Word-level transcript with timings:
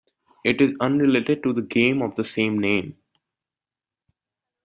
It 0.43 0.61
is 0.61 0.73
unrelated 0.79 1.43
to 1.43 1.53
the 1.53 1.61
game 1.61 2.01
of 2.01 2.15
the 2.15 2.25
same 2.25 2.57
name. 2.57 2.97